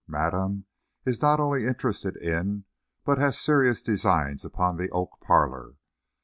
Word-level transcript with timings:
Madame 0.07 0.65
is 1.05 1.21
not 1.21 1.39
only 1.39 1.63
interested 1.63 2.17
in, 2.17 2.65
but 3.05 3.19
has 3.19 3.39
serious 3.39 3.83
designs 3.83 4.43
upon 4.43 4.75
the 4.77 4.89
oak 4.89 5.19
parlor. 5.23 5.75